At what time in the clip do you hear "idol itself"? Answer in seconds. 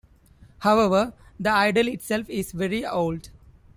1.51-2.27